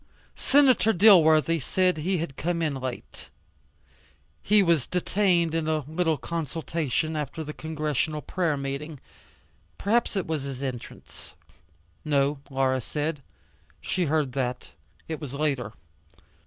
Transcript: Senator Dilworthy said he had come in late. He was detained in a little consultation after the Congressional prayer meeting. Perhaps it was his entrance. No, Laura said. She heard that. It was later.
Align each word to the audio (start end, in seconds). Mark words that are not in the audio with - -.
Senator 0.35 0.93
Dilworthy 0.93 1.59
said 1.59 1.97
he 1.97 2.17
had 2.17 2.35
come 2.35 2.63
in 2.63 2.73
late. 2.73 3.29
He 4.41 4.63
was 4.63 4.87
detained 4.87 5.53
in 5.53 5.67
a 5.67 5.85
little 5.87 6.17
consultation 6.17 7.15
after 7.15 7.43
the 7.43 7.53
Congressional 7.53 8.23
prayer 8.23 8.57
meeting. 8.57 8.99
Perhaps 9.77 10.15
it 10.15 10.25
was 10.25 10.41
his 10.41 10.63
entrance. 10.63 11.35
No, 12.03 12.39
Laura 12.49 12.81
said. 12.81 13.21
She 13.79 14.05
heard 14.05 14.31
that. 14.31 14.71
It 15.07 15.21
was 15.21 15.35
later. 15.35 15.71